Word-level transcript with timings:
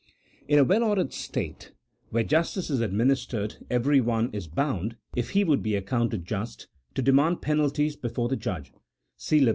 In 0.47 0.57
a 0.57 0.63
well 0.63 0.83
ordered 0.83 1.13
state 1.13 1.73
where 2.09 2.23
justice 2.23 2.71
is 2.71 2.79
administered 2.79 3.57
every 3.69 4.01
one 4.01 4.31
is 4.33 4.47
bound, 4.47 4.95
if 5.15 5.29
he 5.29 5.43
would 5.43 5.61
be 5.61 5.75
accounted 5.75 6.25
just, 6.25 6.67
to 6.95 7.03
de 7.03 7.13
mand 7.13 7.43
penalties 7.43 7.95
before 7.95 8.27
the 8.27 8.35
judge 8.35 8.73
(see 9.15 9.39
Lev. 9.39 9.49